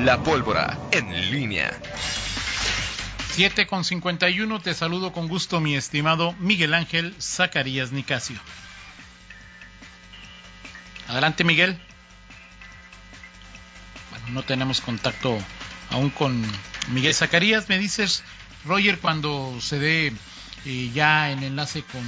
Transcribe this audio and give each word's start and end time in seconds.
La 0.00 0.22
pólvora 0.22 0.78
en 0.92 1.30
línea. 1.30 1.72
7 3.32 3.66
con 3.66 3.82
51, 3.82 4.60
te 4.60 4.74
saludo 4.74 5.12
con 5.12 5.26
gusto 5.26 5.60
mi 5.60 5.74
estimado 5.74 6.34
Miguel 6.38 6.74
Ángel 6.74 7.14
Zacarías 7.20 7.92
Nicasio. 7.92 8.38
Adelante 11.08 11.44
Miguel. 11.44 11.80
Bueno, 14.10 14.26
no 14.30 14.42
tenemos 14.42 14.80
contacto 14.80 15.38
aún 15.90 16.10
con 16.10 16.44
Miguel 16.88 17.14
Zacarías. 17.14 17.68
Me 17.68 17.78
dices, 17.78 18.22
Roger, 18.66 18.98
cuando 18.98 19.58
se 19.60 19.78
dé 19.78 20.12
eh, 20.66 20.90
ya 20.92 21.30
el 21.30 21.42
enlace 21.42 21.82
con, 21.82 22.02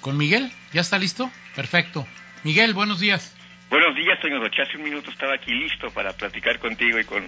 con, 0.00 0.16
Miguel. 0.16 0.52
¿Ya 0.72 0.80
está 0.80 0.98
listo? 0.98 1.30
Perfecto. 1.54 2.06
Miguel, 2.44 2.74
buenos 2.74 2.98
días. 2.98 3.32
Buenos 3.72 3.96
días, 3.96 4.20
señor 4.20 4.42
Rocha. 4.42 4.64
Hace 4.64 4.76
un 4.76 4.82
minuto 4.82 5.10
estaba 5.10 5.32
aquí 5.32 5.50
listo 5.50 5.90
para 5.92 6.12
platicar 6.12 6.58
contigo 6.58 7.00
y 7.00 7.04
con 7.04 7.26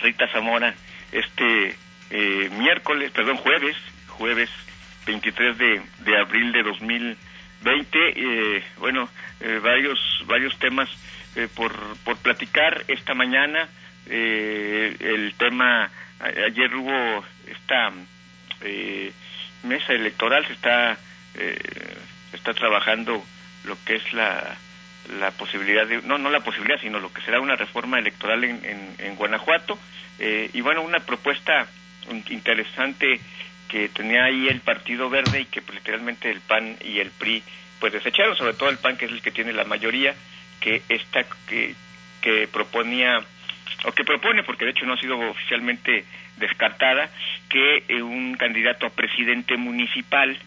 Rita 0.00 0.26
Zamora. 0.28 0.74
Este 1.12 1.76
eh, 2.08 2.48
miércoles, 2.58 3.10
perdón, 3.10 3.36
jueves, 3.36 3.76
jueves 4.08 4.48
23 5.04 5.58
de, 5.58 5.82
de 5.98 6.18
abril 6.18 6.50
de 6.50 6.62
2020. 6.62 7.98
Eh, 8.16 8.64
bueno, 8.78 9.06
eh, 9.40 9.60
varios, 9.62 9.98
varios 10.24 10.58
temas 10.58 10.88
eh, 11.36 11.46
por, 11.54 11.74
por 12.04 12.16
platicar 12.22 12.84
esta 12.88 13.12
mañana. 13.12 13.68
El 14.06 15.34
tema, 15.36 15.90
ayer 16.20 16.74
hubo 16.74 17.22
esta 17.46 17.92
mesa 19.62 19.92
electoral, 19.92 20.46
se 20.46 20.54
está, 20.54 20.98
está 22.32 22.54
trabajando 22.54 23.22
lo 23.64 23.76
que 23.84 23.96
es 23.96 24.12
la, 24.14 24.56
la 25.18 25.30
posibilidad 25.32 25.86
de, 25.86 26.02
no, 26.02 26.18
no 26.18 26.30
la 26.30 26.40
posibilidad, 26.40 26.80
sino 26.80 27.00
lo 27.00 27.12
que 27.12 27.22
será 27.22 27.40
una 27.40 27.56
reforma 27.56 27.98
electoral 27.98 28.44
en, 28.44 28.64
en, 28.64 28.94
en 28.98 29.16
Guanajuato. 29.16 29.78
y 30.18 30.60
bueno, 30.60 30.82
una 30.82 31.00
propuesta 31.00 31.66
interesante 32.30 33.20
que 33.68 33.88
tenía 33.88 34.24
ahí 34.24 34.48
el 34.48 34.60
Partido 34.60 35.08
Verde 35.08 35.40
y 35.40 35.44
que 35.46 35.62
pues, 35.62 35.78
literalmente 35.78 36.30
el 36.30 36.40
PAN 36.40 36.76
y 36.84 36.98
el 36.98 37.10
PRI 37.10 37.42
pues 37.80 37.92
desecharon, 37.92 38.36
sobre 38.36 38.54
todo 38.54 38.68
el 38.68 38.78
PAN 38.78 38.96
que 38.96 39.06
es 39.06 39.12
el 39.12 39.22
que 39.22 39.30
tiene 39.30 39.52
la 39.52 39.64
mayoría, 39.64 40.14
que 40.60 40.82
esta 40.88 41.24
que, 41.48 41.74
que 42.20 42.46
proponía 42.48 43.20
o 43.84 43.92
que 43.92 44.04
propone, 44.04 44.42
porque 44.44 44.64
de 44.64 44.72
hecho 44.72 44.86
no 44.86 44.92
ha 44.92 45.00
sido 45.00 45.18
oficialmente 45.18 46.04
descartada, 46.36 47.10
que 47.48 47.84
eh, 47.88 48.02
un 48.02 48.34
candidato 48.34 48.86
a 48.86 48.90
presidente 48.90 49.56
municipal 49.56 50.38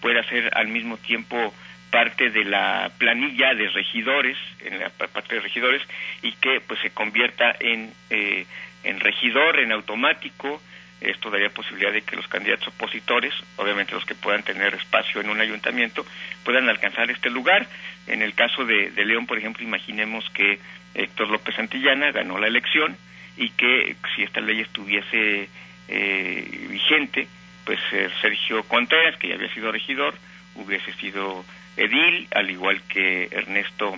pueda 0.00 0.22
ser 0.24 0.50
al 0.56 0.68
mismo 0.68 0.98
tiempo 0.98 1.54
parte 1.90 2.30
de 2.30 2.44
la 2.44 2.90
planilla 2.98 3.54
de 3.54 3.68
regidores, 3.68 4.36
en 4.60 4.78
la 4.78 4.90
parte 4.90 5.36
de 5.36 5.40
regidores, 5.40 5.82
y 6.22 6.32
que 6.32 6.60
pues 6.60 6.80
se 6.80 6.90
convierta 6.90 7.54
en, 7.58 7.92
eh, 8.10 8.46
en 8.84 9.00
regidor, 9.00 9.58
en 9.58 9.72
automático, 9.72 10.60
esto 11.00 11.30
daría 11.30 11.50
posibilidad 11.50 11.92
de 11.92 12.02
que 12.02 12.16
los 12.16 12.26
candidatos 12.28 12.68
opositores, 12.68 13.34
obviamente 13.56 13.92
los 13.92 14.04
que 14.04 14.14
puedan 14.14 14.42
tener 14.42 14.74
espacio 14.74 15.20
en 15.20 15.28
un 15.28 15.40
ayuntamiento, 15.40 16.06
puedan 16.44 16.68
alcanzar 16.68 17.10
este 17.10 17.28
lugar. 17.28 17.66
En 18.06 18.22
el 18.22 18.34
caso 18.34 18.64
de, 18.64 18.90
León, 19.04 19.26
por 19.26 19.38
ejemplo, 19.38 19.62
imaginemos 19.62 20.28
que 20.30 20.58
Héctor 20.94 21.28
López 21.28 21.54
Santillana 21.54 22.12
ganó 22.12 22.38
la 22.38 22.46
elección 22.46 22.96
y 23.36 23.50
que 23.50 23.96
si 24.14 24.22
esta 24.22 24.40
ley 24.40 24.60
estuviese 24.60 25.50
eh, 25.88 26.66
vigente, 26.70 27.28
pues 27.66 27.78
eh, 27.92 28.08
Sergio 28.22 28.62
Contreras, 28.64 29.18
que 29.18 29.28
ya 29.28 29.34
había 29.34 29.52
sido 29.52 29.70
regidor, 29.70 30.14
hubiese 30.56 30.92
sido 30.94 31.44
edil, 31.76 32.28
al 32.34 32.50
igual 32.50 32.82
que 32.88 33.28
Ernesto 33.30 33.96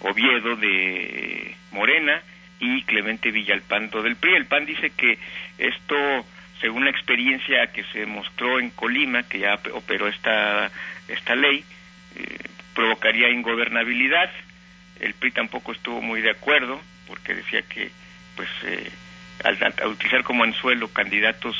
Oviedo 0.00 0.56
de 0.56 1.54
Morena 1.72 2.20
y 2.58 2.82
Clemente 2.82 3.30
Villalpando 3.30 4.02
del 4.02 4.16
PRI. 4.16 4.34
El 4.34 4.46
PAN 4.46 4.66
dice 4.66 4.90
que 4.90 5.18
esto 5.58 5.96
según 6.60 6.84
la 6.84 6.90
experiencia 6.90 7.66
que 7.72 7.84
se 7.84 8.04
mostró 8.06 8.60
en 8.60 8.70
Colima, 8.70 9.22
que 9.22 9.38
ya 9.38 9.58
operó 9.72 10.08
esta, 10.08 10.70
esta 11.08 11.34
ley, 11.34 11.64
eh, 12.16 12.38
provocaría 12.74 13.30
ingobernabilidad. 13.30 14.30
El 15.00 15.14
PRI 15.14 15.30
tampoco 15.32 15.72
estuvo 15.72 16.02
muy 16.02 16.20
de 16.20 16.30
acuerdo, 16.30 16.80
porque 17.06 17.34
decía 17.34 17.62
que, 17.62 17.90
pues, 18.36 18.48
eh, 18.64 18.90
al, 19.44 19.88
utilizar 19.88 20.22
como 20.22 20.44
anzuelo 20.44 20.88
candidatos 20.88 21.56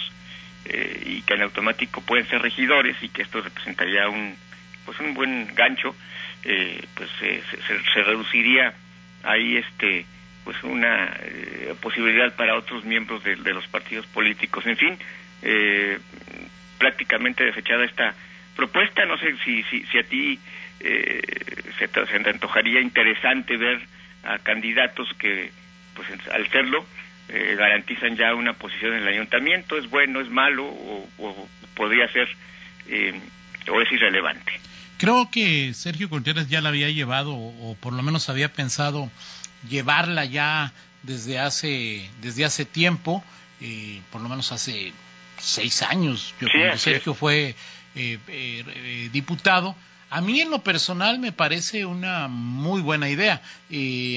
eh, 0.65 1.03
y 1.07 1.23
que 1.23 1.35
en 1.35 1.43
automático 1.43 2.01
pueden 2.03 2.27
ser 2.29 2.43
regidores 2.43 2.97
y 3.03 3.09
que 3.09 3.23
esto 3.23 3.41
representaría 3.41 4.09
un, 4.09 4.37
pues, 4.85 4.99
un 5.01 5.15
buen 5.15 5.55
gancho, 5.55 5.95
pues 6.43 7.11
se, 7.19 7.43
se 7.93 8.03
reduciría 8.03 8.73
ahí 9.23 9.57
este 9.57 10.07
pues 10.45 10.63
una 10.65 11.17
eh, 11.23 11.75
posibilidad 11.81 12.35
para 12.35 12.57
otros 12.57 12.85
miembros 12.85 13.23
de, 13.23 13.37
los 13.37 13.67
partidos 13.69 14.07
políticos. 14.07 14.67
En 14.67 14.77
fin, 14.77 14.99
eh, 15.43 15.99
prácticamente 16.79 17.45
desechada 17.45 17.85
esta 17.85 18.15
propuesta. 18.57 19.05
No 19.05 19.19
sé 19.19 19.37
si, 19.45 19.63
si, 19.65 19.85
si 19.85 19.99
a 19.99 20.03
ti 20.03 20.39
eh, 20.81 21.21
se, 21.79 21.89
te, 21.89 22.31
antojaría 22.31 22.81
interesante 22.81 23.57
ver 23.57 23.81
a 24.25 24.39
candidatos 24.39 25.09
que, 25.19 25.53
pues 25.95 26.09
al 26.31 26.49
serlo, 26.49 26.87
garantizan 27.57 28.17
ya 28.17 28.35
una 28.35 28.55
posición 28.55 28.95
en 28.95 29.03
el 29.03 29.09
ayuntamiento. 29.09 29.79
¿Es 29.79 29.89
bueno, 29.89 30.21
es 30.21 30.29
malo 30.29 30.67
o, 30.67 31.49
podría 31.75 32.11
ser 32.13 32.29
o 33.71 33.81
es 33.81 33.93
irrelevante? 33.93 34.53
Creo 34.99 35.31
que 35.31 35.73
Sergio 35.75 36.11
Contreras 36.11 36.49
ya 36.49 36.61
la 36.61 36.69
había 36.71 36.91
llevado 36.91 37.35
o 37.35 37.77
por 37.81 37.93
lo 37.93 38.03
menos 38.03 38.29
había 38.29 38.53
pensado 38.53 39.11
llevarla 39.69 40.25
ya 40.25 40.73
desde 41.03 41.39
hace, 41.39 42.09
desde 42.21 42.45
hace 42.45 42.65
tiempo, 42.65 43.25
eh, 43.61 44.01
por 44.11 44.21
lo 44.21 44.29
menos 44.29 44.53
hace 44.53 44.93
seis 45.39 45.83
años, 45.83 46.35
yo 46.41 46.49
cuando 46.53 46.79
Sergio 46.79 47.15
fue 47.15 47.55
eh, 47.95 48.19
eh, 48.29 49.09
diputado. 49.13 49.75
A 50.11 50.21
mí 50.21 50.41
en 50.41 50.51
lo 50.51 50.63
personal 50.63 51.19
me 51.19 51.33
parece 51.33 51.87
una 51.87 52.27
muy 52.29 52.83
buena 52.83 53.09
idea. 53.09 53.41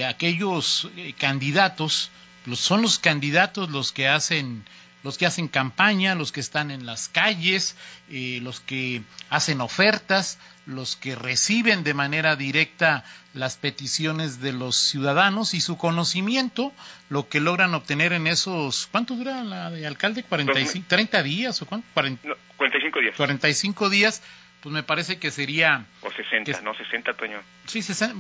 aquellos 0.08 0.90
candidatos, 1.20 2.10
son 2.54 2.82
los 2.82 3.00
candidatos 3.00 3.70
los 3.70 3.92
que 3.92 4.08
hacen 4.08 4.66
los 5.04 5.18
que 5.18 5.26
hacen 5.26 5.50
campaña, 5.50 6.16
los 6.16 6.32
que 6.32 6.40
están 6.40 6.72
en 6.72 6.86
las 6.86 7.10
calles, 7.10 7.76
los 8.10 8.62
que 8.62 9.02
hacen 9.30 9.60
ofertas, 9.62 10.40
los 10.66 10.96
que 10.96 11.16
reciben 11.16 11.84
de 11.84 11.94
manera 11.94 12.36
directa 12.38 13.04
las 13.34 13.58
peticiones 13.58 14.40
de 14.40 14.54
los 14.54 14.78
ciudadanos 14.78 15.54
y 15.54 15.62
su 15.62 15.78
conocimiento, 15.78 16.72
lo 17.10 17.28
que 17.28 17.42
logran 17.42 17.76
obtener 17.76 18.14
en 18.14 18.28
esos, 18.28 18.88
¿cuánto 18.92 19.16
dura 19.16 19.44
la 19.44 19.70
de 19.70 19.86
alcalde? 19.86 20.24
45, 20.24 20.88
30 20.88 21.24
días 21.24 21.62
o 21.62 21.66
cuánto? 21.66 21.86
45 21.94 23.00
días. 23.00 23.16
45 23.18 23.90
días, 23.90 24.24
pues 24.62 24.74
me 24.74 24.84
parece 24.84 25.20
que 25.20 25.32
sería... 25.32 25.86
O 26.02 26.12
60, 26.12 26.62
no, 26.62 26.74
60, 26.74 27.14
Toño. 27.16 27.42
Sí, 27.66 27.82
60, 27.82 28.16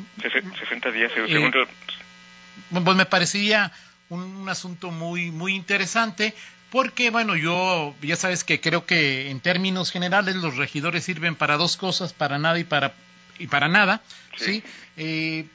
60 0.59 0.91
días, 0.91 1.11
eh, 1.15 1.51
Pues 2.71 2.97
me 2.97 3.05
parecería 3.05 3.71
un, 4.13 4.21
un 4.23 4.49
asunto 4.49 4.91
muy, 4.91 5.31
muy 5.31 5.55
interesante 5.55 6.33
porque 6.73 7.11
bueno, 7.11 7.35
yo 7.35 7.93
ya 8.01 8.15
sabes 8.15 8.43
que 8.43 8.59
creo 8.59 8.87
que 8.87 9.29
en 9.29 9.39
términos 9.41 9.91
generales 9.91 10.35
los 10.37 10.57
regidores 10.57 11.03
sirven 11.03 11.35
para 11.35 11.55
dos 11.55 11.77
cosas, 11.77 12.13
para 12.13 12.39
nada 12.39 12.57
y 12.57 12.63
para 12.63 12.93
y 13.37 13.47
para 13.47 13.67
nada, 13.67 14.01
¿sí? 14.37 14.63
Eh, 14.97 15.45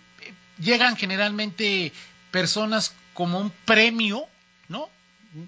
llegan 0.59 0.97
generalmente 0.97 1.93
personas 2.31 2.95
como 3.15 3.41
un 3.41 3.51
premio, 3.65 4.27
¿no? 4.69 4.89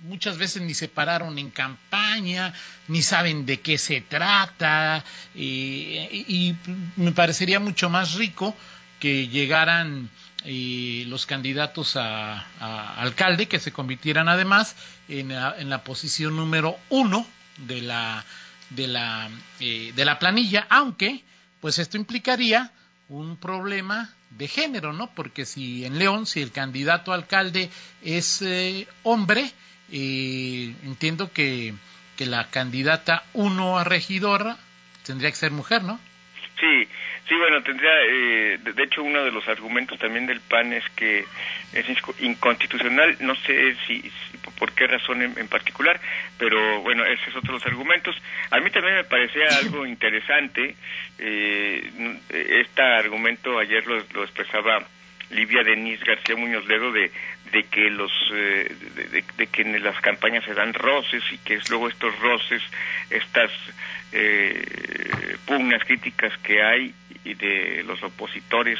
Muchas 0.04 0.38
veces 0.38 0.62
ni 0.62 0.74
se 0.74 0.88
pararon 0.88 1.38
en 1.38 1.50
campaña, 1.50 2.52
ni 2.88 3.02
saben 3.02 3.46
de 3.46 3.60
qué 3.60 3.78
se 3.78 4.00
trata, 4.00 5.04
eh, 5.34 6.24
y 6.28 6.54
me 6.96 7.12
parecería 7.12 7.60
mucho 7.60 7.88
más 7.90 8.14
rico 8.14 8.56
que 8.98 9.28
llegaran 9.28 10.10
y 10.44 11.04
los 11.06 11.26
candidatos 11.26 11.96
a, 11.96 12.46
alcalde 13.00 13.46
que 13.46 13.58
se 13.58 13.72
convirtieran 13.72 14.28
además 14.28 14.74
en 15.08 15.28
la, 15.28 15.84
posición 15.84 16.36
número 16.36 16.78
uno 16.88 17.26
de 17.58 17.82
la 17.82 18.24
de 18.70 18.86
la 18.86 19.28
eh, 19.58 19.92
de 19.94 20.04
la 20.04 20.18
planilla 20.18 20.66
aunque 20.70 21.24
pues 21.60 21.78
esto 21.78 21.96
implicaría 21.96 22.72
un 23.08 23.36
problema 23.36 24.14
de 24.30 24.48
género 24.48 24.92
no 24.92 25.10
porque 25.14 25.44
si 25.44 25.84
en 25.84 25.98
León 25.98 26.26
si 26.26 26.40
el 26.40 26.52
candidato 26.52 27.12
a 27.12 27.16
alcalde 27.16 27.70
es 28.02 28.40
eh, 28.42 28.86
hombre 29.02 29.52
eh, 29.90 30.74
entiendo 30.84 31.32
que 31.32 31.74
que 32.16 32.26
la 32.26 32.50
candidata 32.50 33.24
uno 33.34 33.78
a 33.78 33.84
regidora 33.84 34.56
tendría 35.04 35.30
que 35.30 35.36
ser 35.36 35.50
mujer 35.50 35.82
no 35.82 35.98
sí 36.60 36.88
Sí, 37.30 37.36
bueno, 37.36 37.62
tendría, 37.62 37.92
eh, 38.08 38.58
de 38.58 38.82
hecho, 38.82 39.04
uno 39.04 39.22
de 39.22 39.30
los 39.30 39.46
argumentos 39.46 39.96
también 40.00 40.26
del 40.26 40.40
PAN 40.40 40.72
es 40.72 40.82
que 40.96 41.24
es 41.72 41.86
inconstitucional, 42.18 43.16
no 43.20 43.36
sé 43.36 43.76
si, 43.86 44.02
por 44.58 44.72
qué 44.72 44.88
razón 44.88 45.22
en, 45.22 45.46
particular, 45.46 46.00
pero 46.36 46.80
bueno, 46.80 47.04
ese 47.04 47.30
es 47.30 47.36
otro 47.36 47.52
de 47.52 47.58
los 47.60 47.66
argumentos. 47.66 48.20
A 48.50 48.58
mí 48.58 48.68
también 48.70 48.96
me 48.96 49.04
parecía 49.04 49.46
algo 49.62 49.86
interesante, 49.86 50.74
eh, 51.20 51.88
este 52.30 52.82
argumento 52.82 53.60
ayer 53.60 53.86
lo, 53.86 54.24
expresaba 54.24 54.84
Livia 55.30 55.62
Denise 55.62 56.04
García 56.04 56.36
Muñoz 56.36 56.66
Ledo 56.66 56.92
de, 56.92 57.10
de 57.52 57.62
que 57.64 57.90
los 57.90 58.12
eh, 58.32 58.74
de, 59.36 59.46
que 59.46 59.62
en 59.62 59.82
las 59.82 60.00
campañas 60.00 60.44
se 60.44 60.54
dan 60.54 60.74
roces 60.74 61.22
y 61.32 61.38
que 61.38 61.58
luego 61.68 61.88
estos 61.88 62.18
roces 62.20 62.62
estas 63.10 63.50
eh, 64.12 65.36
pugnas 65.46 65.82
críticas 65.84 66.36
que 66.38 66.62
hay 66.62 66.94
y 67.24 67.34
de 67.34 67.82
los 67.84 68.02
opositores 68.02 68.78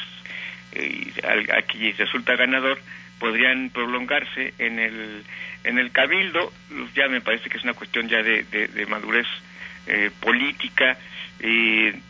eh, 0.73 1.13
y 1.15 1.27
aquí 1.53 1.93
resulta 1.93 2.37
ganador 2.37 2.81
podrían 3.19 3.71
prolongarse 3.71 4.55
en 4.59 4.79
el 4.79 5.25
en 5.63 5.79
el 5.79 5.93
cabildo. 5.93 6.53
Ya 6.95 7.09
me 7.09 7.21
parece 7.21 7.49
que 7.49 7.59
es 7.59 7.65
una 7.65 7.75
cuestión 7.75 8.09
ya 8.09 8.23
de, 8.23 8.87
madurez 8.89 9.27
eh, 9.87 10.11
política 10.21 10.99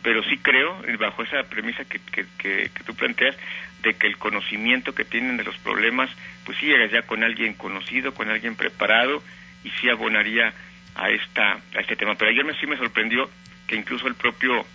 pero 0.03 0.21
sí 0.23 0.37
creo 0.39 0.81
bajo 0.99 1.23
esa 1.23 1.43
premisa 1.43 1.85
que, 1.85 1.99
que, 1.99 2.25
que, 2.37 2.83
tú 2.85 2.93
planteas 2.93 3.35
de 3.81 3.93
que 3.95 4.07
el 4.07 4.17
conocimiento 4.17 4.93
que 4.93 5.05
tienen 5.05 5.37
de 5.37 5.43
los 5.43 5.57
problemas 5.57 6.09
pues 6.45 6.57
sí 6.57 6.67
llega 6.67 6.85
ya 6.87 7.01
con 7.03 7.23
alguien 7.23 7.53
conocido 7.53 8.13
con 8.13 8.29
alguien 8.29 8.55
preparado 8.55 9.23
y 9.63 9.69
sí 9.71 9.89
abonaría 9.89 10.53
a 10.95 11.09
esta 11.09 11.59
a 11.75 11.79
este 11.79 11.95
tema 11.95 12.15
pero 12.15 12.31
ayer 12.31 12.45
me, 12.45 12.53
sí 12.59 12.67
me 12.67 12.77
sorprendió 12.77 13.29
que 13.67 13.75
incluso 13.75 14.07
el 14.07 14.15
propio 14.15 14.65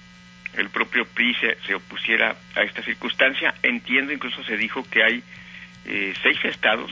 el 0.57 0.71
propio 0.71 1.05
PRI 1.05 1.35
se, 1.67 1.75
opusiera 1.75 2.35
a 2.55 2.63
esta 2.63 2.83
circunstancia. 2.83 3.55
Entiendo, 3.63 4.13
incluso 4.13 4.43
se 4.45 4.57
dijo 4.57 4.85
que 4.91 5.03
hay 5.03 5.23
eh, 5.85 6.15
seis 6.23 6.39
estados 6.45 6.91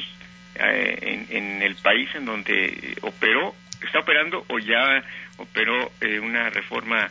eh, 0.55 1.27
en, 1.31 1.63
el 1.63 1.75
país 1.77 2.09
en 2.15 2.27
donde 2.27 2.97
operó, 3.03 3.55
está 3.83 4.01
operando 4.01 4.45
o 4.49 4.59
ya 4.59 5.03
operó 5.39 5.91
eh, 6.01 6.21
una 6.21 6.51
reforma 6.51 7.11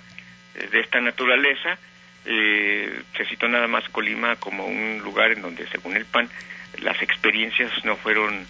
de 0.72 0.80
esta 0.80 1.02
naturaleza. 1.02 1.78
Se 2.24 3.26
citó 3.26 3.48
nada 3.48 3.68
más 3.68 3.88
Colima 3.90 4.36
como 4.38 4.66
un 4.66 5.00
lugar 5.04 5.32
en 5.32 5.42
donde, 5.42 5.68
según 5.68 5.98
el 5.98 6.06
PAN, 6.06 6.30
las 6.82 7.02
experiencias 7.02 7.72
no 7.84 7.96
fueron 7.98 8.46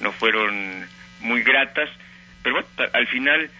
no 0.00 0.12
fueron 0.12 0.86
muy 1.20 1.42
gratas, 1.42 1.90
pero 2.42 2.56
bueno, 2.56 2.90
al 2.92 3.06
final 3.06 3.50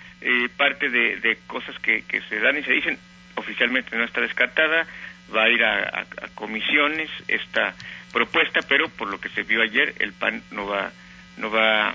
parte 0.56 0.88
de, 0.88 1.16
de 1.16 1.38
cosas 1.46 1.78
que, 1.80 2.02
que 2.02 2.20
se 2.22 2.40
dan 2.40 2.56
y 2.58 2.62
se 2.62 2.72
dicen 2.72 2.98
oficialmente 3.38 3.96
no 3.96 4.04
está 4.04 4.20
descartada, 4.20 4.86
va 5.34 5.44
a 5.44 5.48
ir 5.48 5.64
a, 5.64 6.06
comisiones 6.34 7.10
esta 7.28 7.74
propuesta, 8.12 8.60
pero 8.68 8.88
por 8.88 9.08
lo 9.08 9.20
que 9.20 9.28
se 9.30 9.42
vio 9.42 9.62
ayer, 9.62 9.94
el 9.98 10.12
PAN 10.12 10.42
no 10.50 10.66
va 10.66 10.90
no 11.36 11.50
va 11.50 11.94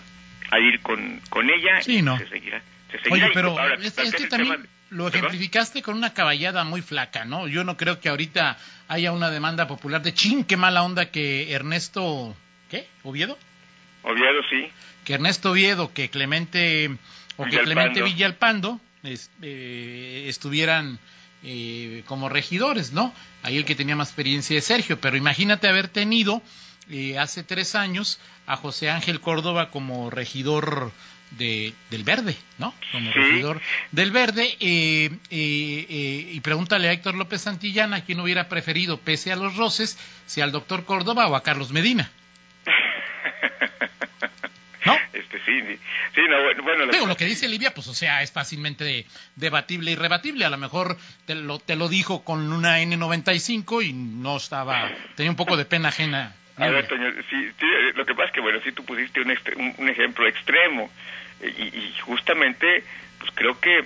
a 0.52 0.60
ir 0.60 0.80
con, 0.82 1.20
con 1.30 1.50
ella 1.50 1.82
sí, 1.82 2.02
no. 2.02 2.18
se 2.18 2.28
seguirá. 2.28 2.62
Oye, 3.10 3.30
pero 3.34 3.56
este, 3.82 4.28
también 4.28 4.68
lo 4.90 5.08
ejemplificaste 5.08 5.82
con 5.82 5.96
una 5.98 6.14
caballada 6.14 6.64
muy 6.64 6.82
flaca, 6.82 7.26
¿no? 7.26 7.48
Yo 7.48 7.64
no 7.64 7.78
creo 7.78 8.00
que 8.00 8.10
ahorita 8.10 8.58
haya 8.88 9.12
una 9.12 9.30
demanda 9.32 9.68
popular 9.68 10.02
de 10.02 10.14
chin, 10.14 10.44
qué 10.44 10.58
mala 10.58 10.84
onda 10.84 11.10
que 11.10 11.52
Ernesto, 11.52 12.36
¿qué? 12.70 12.88
¿Oviedo? 13.04 13.38
Oviedo, 14.04 14.42
sí. 14.50 14.70
Que 15.04 15.16
Ernesto 15.16 15.52
Oviedo, 15.52 15.94
que 15.94 16.10
Clemente, 16.10 16.92
o 17.38 17.46
que 17.46 17.60
Clemente 17.60 18.04
Villalpando 18.04 18.80
eh, 19.04 20.26
estuvieran 20.28 21.00
eh, 21.44 22.04
como 22.06 22.30
regidores, 22.30 22.94
¿no? 22.94 23.14
Ahí 23.42 23.58
el 23.58 23.66
que 23.66 23.76
tenía 23.76 23.96
más 23.96 24.10
experiencia 24.10 24.58
es 24.58 24.66
Sergio, 24.66 25.00
pero 25.02 25.18
imagínate 25.18 25.68
haber 25.68 25.88
tenido 25.88 26.42
eh, 26.90 27.18
hace 27.18 27.44
tres 27.44 27.76
años 27.76 28.20
a 28.46 28.56
José 28.56 28.90
Ángel 28.90 29.20
Córdoba 29.20 29.70
como 29.70 30.10
regidor 30.10 30.92
de, 31.38 31.74
del 31.90 32.04
Verde, 32.04 32.36
¿no? 32.58 32.74
Como 32.92 33.12
regidor 33.12 33.62
del 33.92 34.12
Verde. 34.12 34.56
Eh, 34.60 35.10
y 35.30 36.40
pregúntale 36.42 36.90
a 36.90 36.92
Héctor 36.92 37.16
López 37.16 37.42
Santillana 37.42 38.06
quién 38.06 38.20
hubiera 38.20 38.50
preferido, 38.50 39.00
pese 39.00 39.32
a 39.32 39.36
los 39.36 39.56
roces, 39.56 39.98
si 40.26 40.42
al 40.42 40.52
doctor 40.52 40.86
Córdoba 40.86 41.28
o 41.28 41.36
a 41.36 41.44
Carlos 41.44 41.72
Medina. 41.72 42.12
¿No? 44.86 44.98
Este, 45.14 45.40
sí, 45.46 45.62
sí, 46.14 46.22
no, 46.30 46.64
bueno, 46.64 47.08
lo 47.08 47.16
que 47.16 47.26
dice 47.26 47.48
Livia, 47.48 47.74
pues, 47.74 47.88
o 47.88 47.94
sea, 47.94 48.22
es 48.22 48.32
fácilmente 48.32 49.06
debatible 49.36 49.92
y 49.92 49.96
rebatible. 49.96 50.46
A 50.46 50.50
lo 50.50 50.58
mejor 50.58 50.98
te 51.26 51.36
lo, 51.36 51.60
te 51.60 51.76
lo 51.76 51.88
dijo 51.88 52.24
con 52.24 52.52
una 52.52 52.82
N95 52.82 53.86
y 53.86 53.94
no 53.94 54.38
estaba, 54.38 54.92
tenía 55.16 55.32
un 55.32 55.38
poco 55.38 55.58
de 55.58 55.66
pena 55.66 55.90
ajena. 55.90 56.36
A 56.58 56.68
ver, 56.68 56.88
Toño, 56.88 57.10
sí, 57.30 57.52
lo 57.96 58.06
que 58.06 58.14
pasa 58.14 58.28
es 58.28 58.34
que, 58.34 58.42
bueno, 58.42 58.60
sí 58.64 58.72
tú 58.74 58.86
pusiste 58.86 59.22
un, 59.22 59.74
un, 59.78 59.90
ejemplo 59.90 60.28
extremo 60.28 60.92
y, 61.42 61.64
y, 61.64 61.96
justamente, 62.02 62.84
pues 63.20 63.32
creo 63.36 63.60
que 63.60 63.84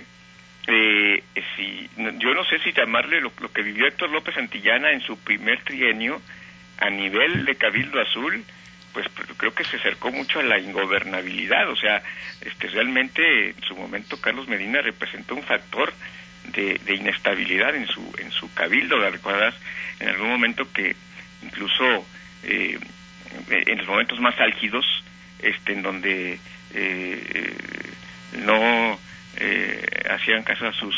eh, 0.70 1.22
si, 1.56 1.88
yo 2.18 2.34
no 2.34 2.44
sé 2.44 2.58
si 2.58 2.72
llamarle 2.72 3.22
lo, 3.22 3.32
que 3.32 3.62
vivió 3.62 3.86
Héctor 3.86 4.10
López 4.10 4.36
Antillana 4.36 4.92
en 4.92 5.00
su 5.00 5.18
primer 5.18 5.64
trienio 5.64 6.20
a 6.78 6.90
nivel 6.90 7.46
de 7.46 7.56
Cabildo 7.56 7.98
Azul, 8.00 8.44
pues 8.92 9.06
creo 9.38 9.54
que 9.54 9.64
se 9.64 9.78
acercó 9.78 10.10
mucho 10.10 10.40
a 10.40 10.42
la 10.42 10.58
ingobernabilidad, 10.58 11.70
o 11.70 11.76
sea, 11.76 12.02
este 12.42 12.68
realmente 12.68 13.50
en 13.50 13.62
su 13.62 13.76
momento 13.76 14.20
Carlos 14.20 14.46
Medina 14.46 14.82
representó 14.82 15.34
un 15.34 15.42
factor 15.42 15.92
de, 16.52 16.78
inestabilidad 16.94 17.74
en 17.74 17.86
su 17.86 18.02
en 18.18 18.30
su 18.30 18.52
cabildo, 18.52 18.98
¿la 18.98 19.10
recuerdas? 19.10 19.54
En 20.00 20.08
algún 20.08 20.28
momento 20.28 20.70
que 20.72 20.94
incluso 21.42 22.06
eh, 22.42 22.78
en 23.48 23.78
los 23.78 23.86
momentos 23.86 24.20
más 24.20 24.38
álgidos, 24.38 24.84
este 25.40 25.72
en 25.72 25.82
donde 25.82 26.38
eh, 26.74 27.92
no 28.44 28.98
eh, 29.36 29.86
hacían 30.10 30.42
caso 30.42 30.66
a 30.66 30.72
sus 30.72 30.94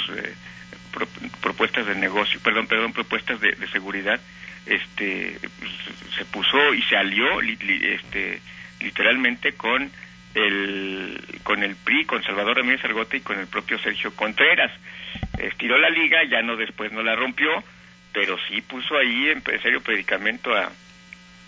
propuestas 1.41 1.87
de 1.87 1.95
negocio, 1.95 2.41
perdón, 2.41 2.67
perdón, 2.67 2.93
propuestas 2.93 3.41
de 3.41 3.69
seguridad, 3.73 4.21
este 4.67 5.39
se 6.17 6.25
puso 6.27 6.75
y 6.75 6.83
se 6.83 6.97
alió 6.97 7.41
este 7.41 8.41
literalmente 8.81 9.53
con 9.55 9.91
el 10.35 11.21
con 11.43 11.63
el 11.63 11.77
PRI, 11.77 12.05
con 12.05 12.23
Salvador 12.23 12.59
Ramírez 12.59 12.85
Argote 12.85 13.19
y 13.19 13.21
con 13.21 13.39
el 13.39 13.47
propio 13.47 13.79
Sergio 13.79 14.15
Contreras. 14.15 14.71
Estiró 15.39 15.79
la 15.79 15.91
liga, 15.91 16.23
ya 16.25 16.43
no 16.43 16.57
después 16.57 16.93
no 16.93 17.03
la 17.03 17.17
rompió, 17.17 17.51
pero 18.13 18.37
sí 18.49 18.61
puso 18.61 18.97
ahí 18.97 19.31
en 19.31 19.43
serio 19.63 19.81
predicamento 19.81 20.55
a, 20.55 20.71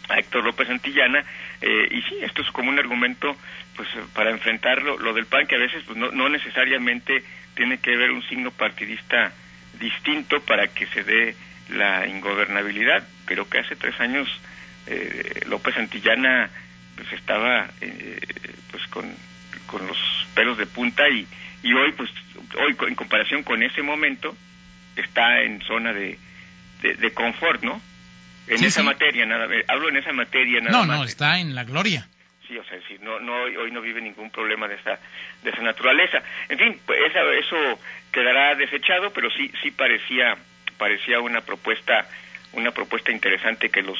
a 0.08 0.18
Héctor 0.18 0.44
López 0.44 0.68
Antillana 0.68 1.24
eh, 1.62 1.88
y 1.90 2.02
sí, 2.02 2.16
esto 2.22 2.42
es 2.42 2.50
como 2.50 2.70
un 2.70 2.78
argumento 2.78 3.36
pues 3.76 3.88
para 4.14 4.30
enfrentarlo 4.30 4.98
lo 4.98 5.14
del 5.14 5.26
PAN 5.26 5.46
que 5.46 5.54
a 5.54 5.60
veces 5.60 5.82
pues, 5.86 5.96
no, 5.96 6.10
no 6.10 6.28
necesariamente 6.28 7.22
tiene 7.54 7.78
que 7.78 7.94
haber 7.94 8.10
un 8.10 8.22
signo 8.24 8.50
partidista 8.50 9.32
distinto 9.78 10.40
para 10.40 10.68
que 10.68 10.86
se 10.86 11.04
dé 11.04 11.36
la 11.70 12.06
ingobernabilidad. 12.06 13.06
Creo 13.24 13.48
que 13.48 13.58
hace 13.58 13.76
tres 13.76 13.98
años 14.00 14.28
eh, 14.86 15.40
López 15.46 15.76
Antillana 15.76 16.50
pues 16.96 17.12
estaba 17.12 17.70
eh, 17.80 18.20
pues 18.70 18.86
con, 18.88 19.10
con 19.66 19.86
los 19.86 19.98
pelos 20.34 20.58
de 20.58 20.66
punta 20.66 21.08
y, 21.08 21.26
y 21.62 21.72
hoy 21.72 21.92
pues 21.92 22.10
hoy 22.58 22.76
en 22.88 22.94
comparación 22.94 23.42
con 23.42 23.62
ese 23.62 23.82
momento 23.82 24.36
está 24.96 25.42
en 25.42 25.60
zona 25.62 25.92
de, 25.92 26.18
de, 26.82 27.12
confort, 27.12 27.62
¿no? 27.62 27.80
En 28.46 28.64
esa 28.64 28.82
materia, 28.82 29.24
nada, 29.26 29.46
hablo 29.68 29.88
en 29.88 29.96
esa 29.96 30.12
materia 30.12 30.60
nada 30.60 30.78
no, 30.78 30.84
más. 30.86 30.98
No, 30.98 31.04
está 31.04 31.38
en 31.38 31.54
la 31.54 31.64
gloria. 31.64 32.08
Sí, 32.48 32.58
o 32.58 32.64
sea, 32.64 32.78
si 32.88 32.98
no, 32.98 33.20
no, 33.20 33.32
hoy 33.34 33.70
no 33.70 33.80
vive 33.80 34.00
ningún 34.00 34.30
problema 34.30 34.68
de 34.68 34.74
esa, 34.74 34.98
de 35.42 35.50
esa 35.50 35.62
naturaleza. 35.62 36.22
En 36.48 36.58
fin, 36.58 36.80
pues 36.84 36.98
eso 37.14 37.56
quedará 38.10 38.54
desechado, 38.54 39.12
pero 39.12 39.30
sí, 39.30 39.50
sí 39.62 39.70
parecía 39.70 40.36
parecía 40.78 41.20
una 41.20 41.40
propuesta 41.42 42.08
una 42.54 42.72
propuesta 42.72 43.12
interesante 43.12 43.70
que 43.70 43.82
los 43.82 43.98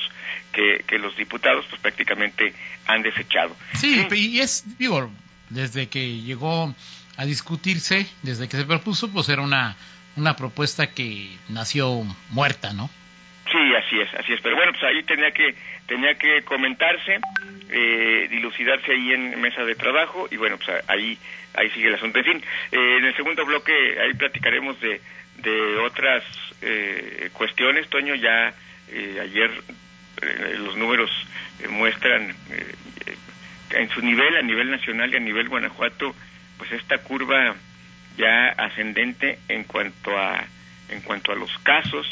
que, 0.53 0.85
que 0.87 0.99
los 0.99 1.17
diputados 1.17 1.65
pues 1.71 1.81
prácticamente 1.81 2.53
han 2.87 3.03
desechado. 3.03 3.57
Sí, 3.75 4.07
y 4.11 4.41
es 4.41 4.65
digo 4.79 5.11
desde 5.49 5.89
que 5.89 6.21
llegó 6.21 6.75
a 7.17 7.25
discutirse, 7.25 8.07
desde 8.23 8.49
que 8.49 8.57
se 8.57 8.65
propuso, 8.65 9.11
pues 9.11 9.29
era 9.29 9.43
una 9.43 9.77
una 10.17 10.37
propuesta 10.37 10.89
que 10.89 11.31
nació 11.49 12.05
muerta, 12.31 12.73
¿no? 12.73 12.91
Sí, 13.53 13.75
así 13.75 14.01
es, 14.01 14.15
así 14.15 14.33
es. 14.33 14.41
Pero 14.41 14.57
bueno, 14.57 14.73
pues 14.73 14.83
ahí 14.85 15.03
tenía 15.03 15.31
que 15.31 15.55
tenía 15.87 16.15
que 16.15 16.43
comentarse, 16.43 17.21
eh, 17.71 18.27
dilucidarse 18.31 18.93
ahí 18.93 19.13
en 19.13 19.41
mesa 19.41 19.65
de 19.65 19.75
trabajo 19.75 20.27
y 20.31 20.37
bueno, 20.37 20.57
pues 20.57 20.83
ahí 20.89 21.19
ahí 21.55 21.71
sigue 21.71 21.89
el 21.89 21.95
asunto. 21.95 22.19
En 22.19 22.25
fin, 22.25 22.43
eh, 22.73 22.97
en 22.99 23.05
el 23.05 23.15
segundo 23.15 23.45
bloque 23.45 23.73
ahí 24.01 24.15
platicaremos 24.15 24.81
de 24.81 25.01
de 25.37 25.77
otras 25.79 26.25
eh, 26.61 27.31
cuestiones, 27.33 27.89
Toño, 27.89 28.15
ya 28.15 28.55
eh, 28.89 29.19
ayer 29.21 29.51
eh, 30.23 30.55
los 30.59 30.77
números 30.77 31.11
muestran 31.71 32.35
en 33.71 33.89
su 33.91 34.01
nivel, 34.03 34.37
a 34.37 34.43
nivel 34.43 34.71
nacional 34.71 35.13
y 35.13 35.17
a 35.17 35.21
nivel 35.21 35.49
Guanajuato, 35.49 36.15
pues 36.59 36.73
esta 36.73 36.99
curva 36.99 37.55
ya 38.17 38.49
ascendente 38.51 39.39
en 39.49 39.65
cuanto 39.65 40.17
a 40.19 40.45
en 40.89 41.01
cuanto 41.01 41.33
a 41.33 41.37
los 41.37 41.51
casos, 41.59 42.07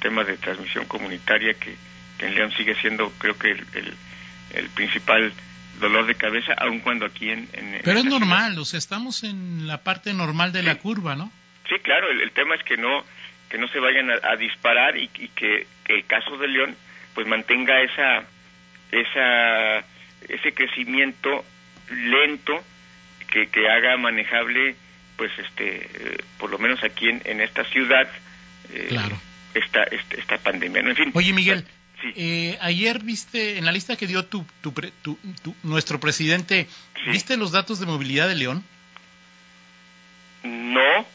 temas 0.00 0.26
de 0.26 0.36
transmisión 0.36 0.86
comunitaria 0.86 1.54
que, 1.54 1.76
en 2.20 2.34
León 2.34 2.52
sigue 2.56 2.74
siendo, 2.76 3.10
creo 3.18 3.36
que 3.38 3.50
el, 3.50 3.94
el, 4.54 4.68
principal 4.70 5.32
dolor 5.80 6.06
de 6.06 6.14
cabeza, 6.14 6.52
aun 6.58 6.80
cuando 6.80 7.06
aquí 7.06 7.30
en... 7.30 7.48
Pero 7.82 7.98
es 7.98 8.04
normal, 8.04 8.58
o 8.58 8.64
sea, 8.64 8.78
estamos 8.78 9.24
en 9.24 9.66
la 9.66 9.78
parte 9.78 10.12
normal 10.12 10.52
de 10.52 10.62
la 10.62 10.76
curva, 10.76 11.16
¿no? 11.16 11.32
Sí, 11.68 11.76
claro, 11.82 12.10
el, 12.10 12.30
tema 12.32 12.54
es 12.56 12.64
que 12.64 12.76
no 12.76 13.04
que 13.48 13.58
no 13.58 13.66
se 13.68 13.80
vayan 13.80 14.08
a, 14.10 14.36
disparar 14.36 14.96
y, 14.96 15.08
que, 15.08 15.66
el 15.86 16.06
caso 16.06 16.36
de 16.36 16.46
León 16.46 16.76
pues 17.14 17.26
mantenga 17.26 17.80
esa, 17.80 18.22
esa, 18.92 19.78
ese 20.28 20.54
crecimiento 20.54 21.44
lento 21.90 22.62
que, 23.28 23.48
que 23.48 23.68
haga 23.68 23.96
manejable, 23.96 24.76
pues 25.16 25.32
este, 25.36 25.78
eh, 25.78 26.18
por 26.38 26.50
lo 26.50 26.58
menos 26.58 26.84
aquí 26.84 27.08
en, 27.08 27.22
en 27.24 27.40
esta 27.40 27.64
ciudad, 27.64 28.08
eh, 28.72 28.86
Claro. 28.88 29.20
Esta, 29.54 29.82
esta, 29.84 30.14
esta 30.16 30.38
pandemia. 30.38 30.82
¿no? 30.82 30.90
En 30.90 30.96
fin, 30.96 31.10
Oye, 31.14 31.32
Miguel, 31.32 31.64
Sí. 32.02 32.12
eh, 32.16 32.58
ayer 32.62 33.00
viste, 33.02 33.58
en 33.58 33.64
la 33.66 33.72
lista 33.72 33.94
que 33.96 34.06
dio 34.06 34.24
tu, 34.24 34.46
tu 34.62 34.72
pre- 34.72 34.92
tu- 35.02 35.18
tu- 35.42 35.54
nuestro 35.62 36.00
presidente, 36.00 36.66
Sí. 37.04 37.10
¿viste 37.10 37.36
los 37.36 37.52
datos 37.52 37.78
de 37.78 37.86
movilidad 37.86 38.26
de 38.28 38.36
León? 38.36 38.64
no, 40.42 41.06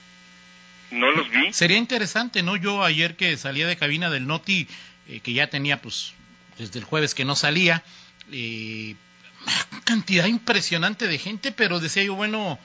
no 0.91 1.11
los 1.11 1.29
vi. 1.29 1.51
Sería 1.53 1.77
interesante, 1.77 2.43
¿no? 2.43 2.55
Yo 2.55 2.83
ayer 2.83 3.15
que 3.15 3.35
salía 3.37 3.67
de 3.67 3.75
cabina 3.77 4.09
del 4.09 4.27
Noti, 4.27 4.67
eh, 5.07 5.19
que 5.21 5.33
ya 5.33 5.47
tenía, 5.47 5.81
pues, 5.81 6.13
desde 6.57 6.79
el 6.79 6.85
jueves 6.85 7.15
que 7.15 7.25
no 7.25 7.35
salía, 7.35 7.83
eh, 8.31 8.95
una 9.43 9.81
cantidad 9.85 10.25
impresionante 10.25 11.07
de 11.07 11.17
gente, 11.17 11.51
pero 11.51 11.79
decía 11.79 12.03
yo, 12.03 12.15
bueno, 12.15 12.59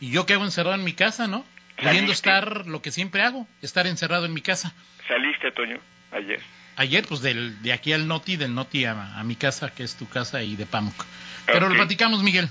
¿y 0.00 0.10
yo 0.10 0.26
qué 0.26 0.34
hago 0.34 0.44
encerrado 0.44 0.74
en 0.74 0.84
mi 0.84 0.92
casa, 0.92 1.28
no? 1.28 1.44
Pudiendo 1.82 2.12
estar 2.12 2.66
lo 2.66 2.80
que 2.82 2.90
siempre 2.90 3.22
hago, 3.22 3.46
estar 3.60 3.86
encerrado 3.86 4.26
en 4.26 4.34
mi 4.34 4.40
casa. 4.40 4.72
Saliste, 5.08 5.50
Toño, 5.52 5.78
ayer. 6.12 6.40
Ayer, 6.76 7.04
pues, 7.06 7.20
del, 7.20 7.60
de 7.62 7.72
aquí 7.72 7.92
al 7.92 8.06
Noti, 8.08 8.36
del 8.36 8.54
Noti 8.54 8.84
a, 8.84 9.18
a 9.18 9.24
mi 9.24 9.36
casa, 9.36 9.74
que 9.74 9.82
es 9.82 9.96
tu 9.96 10.08
casa, 10.08 10.42
y 10.42 10.56
de 10.56 10.64
Pamuc. 10.66 11.04
Pero 11.46 11.66
Ok. 11.66 11.72
lo 11.72 11.76
platicamos, 11.76 12.22
Miguel. 12.22 12.48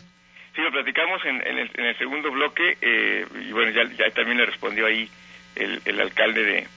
Sí, 0.56 0.62
lo 0.62 0.72
platicamos 0.72 1.24
en, 1.26 1.36
en 1.48 1.58
el, 1.60 1.72
en 1.76 1.86
el 1.86 1.98
segundo 1.98 2.30
bloque 2.30 2.78
eh, 2.82 3.26
y 3.48 3.52
bueno, 3.54 3.72
ya, 3.72 3.84
ya 3.98 4.12
también 4.14 4.38
le 4.38 4.46
respondió 4.46 4.86
ahí 4.86 5.10
el, 5.56 5.82
el 5.86 6.00
alcalde 6.02 6.44
de, 6.44 6.68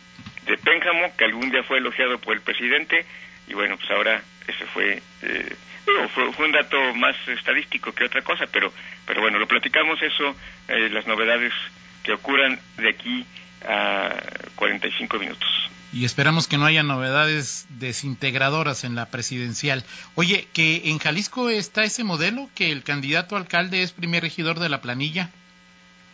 de 0.46 0.58
Pénjamo, 0.58 1.12
que 1.16 1.24
algún 1.24 1.50
día 1.50 1.64
fue 1.64 1.78
elogiado 1.78 2.18
por 2.20 2.34
el 2.36 2.40
presidente 2.40 3.04
y 3.48 3.54
bueno, 3.54 3.76
pues 3.76 3.90
ahora 3.90 4.22
ese 4.46 4.64
fue, 4.66 5.02
eh, 5.22 5.56
digo, 5.86 6.08
fue, 6.10 6.32
fue 6.34 6.46
un 6.46 6.52
dato 6.52 6.94
más 6.94 7.16
estadístico 7.26 7.92
que 7.92 8.04
otra 8.04 8.22
cosa, 8.22 8.46
pero, 8.46 8.72
pero 9.06 9.20
bueno, 9.20 9.40
lo 9.40 9.48
platicamos 9.48 10.00
eso, 10.02 10.36
eh, 10.68 10.88
las 10.90 11.08
novedades 11.08 11.52
que 12.04 12.12
ocurran 12.12 12.60
de 12.76 12.88
aquí 12.88 13.26
a 13.66 14.14
45 14.54 15.18
minutos. 15.18 15.48
Y 15.92 16.04
esperamos 16.04 16.48
que 16.48 16.58
no 16.58 16.66
haya 16.66 16.82
novedades 16.82 17.66
desintegradoras 17.70 18.84
en 18.84 18.94
la 18.94 19.06
presidencial. 19.06 19.84
Oye, 20.16 20.48
que 20.52 20.82
en 20.90 20.98
Jalisco 20.98 21.50
está 21.50 21.84
ese 21.84 22.04
modelo, 22.04 22.48
que 22.54 22.72
el 22.72 22.82
candidato 22.82 23.36
alcalde 23.36 23.82
es 23.82 23.92
primer 23.92 24.22
regidor 24.22 24.58
de 24.58 24.68
la 24.68 24.80
planilla. 24.80 25.30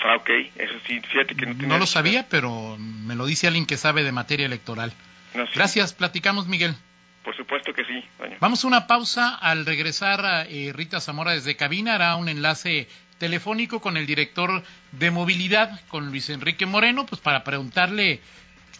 Ah, 0.02 0.16
ok, 0.16 0.30
eso 0.56 0.74
sí, 0.86 1.00
fíjate 1.00 1.34
que 1.34 1.46
no 1.46 1.52
tenía... 1.52 1.68
No 1.68 1.78
lo 1.78 1.86
sabía, 1.86 2.26
pero 2.28 2.76
me 2.78 3.14
lo 3.14 3.26
dice 3.26 3.46
alguien 3.46 3.66
que 3.66 3.76
sabe 3.76 4.02
de 4.02 4.12
materia 4.12 4.46
electoral. 4.46 4.92
No, 5.34 5.46
sí, 5.46 5.52
Gracias, 5.54 5.94
platicamos, 5.94 6.46
Miguel. 6.46 6.74
Por 7.24 7.36
supuesto 7.36 7.72
que 7.72 7.84
sí, 7.84 8.04
doña. 8.18 8.36
Vamos 8.40 8.64
a 8.64 8.66
una 8.66 8.86
pausa. 8.86 9.34
Al 9.34 9.66
regresar, 9.66 10.24
a, 10.24 10.44
eh, 10.44 10.72
Rita 10.74 11.00
Zamora 11.00 11.32
desde 11.32 11.56
cabina 11.56 11.94
hará 11.94 12.16
un 12.16 12.28
enlace 12.28 12.88
telefónico 13.20 13.80
con 13.80 13.96
el 13.96 14.06
director 14.06 14.64
de 14.90 15.10
movilidad, 15.12 15.80
con 15.88 16.08
Luis 16.08 16.28
Enrique 16.30 16.66
Moreno, 16.66 17.06
pues 17.06 17.20
para 17.20 17.44
preguntarle 17.44 18.20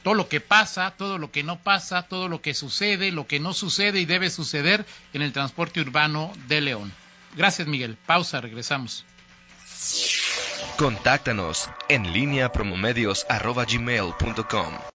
todo 0.03 0.15
lo 0.15 0.29
que 0.29 0.41
pasa, 0.41 0.93
todo 0.97 1.19
lo 1.19 1.31
que 1.31 1.45
no 1.45 1.61
pasa, 1.61 2.03
todo 2.03 2.27
lo 2.27 2.41
que 2.41 2.55
sucede, 2.55 3.13
lo 3.13 3.29
que 3.29 3.39
no 3.39 3.53
sucede 3.53 4.01
y 4.01 4.07
debe 4.07 4.31
suceder 4.31 4.85
en 5.13 5.23
el 5.23 5.33
transporte 5.33 5.81
urbano 5.81 6.33
de 6.49 6.63
León. 6.63 6.93
Gracias, 7.37 7.69
Miguel. 7.69 7.97
Pausa, 8.07 8.41
regresamos. 8.41 9.05
Contáctanos 10.77 11.69
en 11.89 12.13
línea 12.13 12.51
promomedios 12.51 13.27